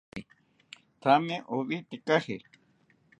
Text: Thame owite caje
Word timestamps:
Thame 1.01 1.35
owite 1.55 1.95
caje 2.07 2.35